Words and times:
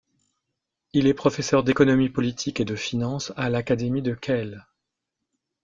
Il 0.93 1.05
est 1.05 1.13
professeur 1.13 1.63
d'économie 1.63 2.09
politique 2.09 2.59
et 2.59 2.65
de 2.65 2.73
finances 2.75 3.33
à 3.37 3.51
l'Académie 3.51 4.01
de 4.01 4.15
Kehl. 4.15 4.65